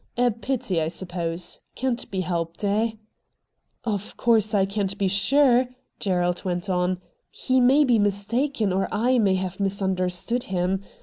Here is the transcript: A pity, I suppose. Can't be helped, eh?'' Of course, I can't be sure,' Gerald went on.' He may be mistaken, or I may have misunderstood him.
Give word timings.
A 0.17 0.31
pity, 0.31 0.81
I 0.81 0.87
suppose. 0.87 1.59
Can't 1.75 2.09
be 2.09 2.21
helped, 2.21 2.63
eh?'' 2.63 2.93
Of 3.85 4.17
course, 4.17 4.51
I 4.55 4.65
can't 4.65 4.97
be 4.97 5.07
sure,' 5.07 5.67
Gerald 5.99 6.43
went 6.43 6.71
on.' 6.71 6.99
He 7.45 7.59
may 7.61 7.83
be 7.83 7.99
mistaken, 7.99 8.73
or 8.73 8.87
I 8.91 9.19
may 9.19 9.35
have 9.35 9.59
misunderstood 9.59 10.45
him. 10.45 10.81